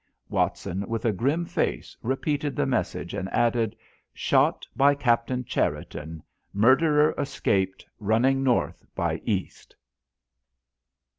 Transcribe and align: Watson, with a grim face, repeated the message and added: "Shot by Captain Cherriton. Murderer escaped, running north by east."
Watson, 0.29 0.83
with 0.87 1.05
a 1.05 1.11
grim 1.11 1.45
face, 1.45 1.95
repeated 2.01 2.55
the 2.55 2.65
message 2.65 3.13
and 3.13 3.29
added: 3.29 3.75
"Shot 4.15 4.65
by 4.75 4.95
Captain 4.95 5.45
Cherriton. 5.45 6.23
Murderer 6.53 7.13
escaped, 7.19 7.85
running 7.99 8.41
north 8.41 8.83
by 8.95 9.17
east." 9.25 9.75